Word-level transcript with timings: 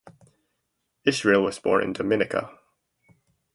Israel 1.05 1.43
was 1.43 1.59
born 1.59 1.83
in 1.83 1.93
Dominica. 1.93 2.57